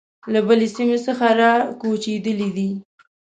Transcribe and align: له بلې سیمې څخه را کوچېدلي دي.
له 0.33 0.39
بلې 0.47 0.67
سیمې 0.75 0.97
څخه 1.07 1.27
را 1.41 1.53
کوچېدلي 1.81 2.49
دي. 2.57 2.69